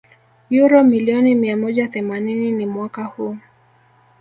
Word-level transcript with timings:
uro 0.51 0.83
milioni 0.83 1.35
mia 1.35 1.57
moja 1.57 1.87
themani 1.87 2.51
ni 2.51 2.65
Mwaka 2.65 3.03
huu 3.03 3.37